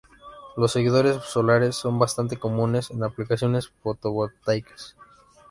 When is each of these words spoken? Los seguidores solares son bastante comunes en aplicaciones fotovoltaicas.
Los 0.57 0.71
seguidores 0.71 1.17
solares 1.25 1.75
son 1.75 1.99
bastante 1.99 2.35
comunes 2.37 2.89
en 2.89 3.03
aplicaciones 3.03 3.67
fotovoltaicas. 3.83 4.95